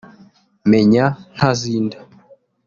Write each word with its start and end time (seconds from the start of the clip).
Meya 0.69 1.05
Ntazinda 1.35 1.97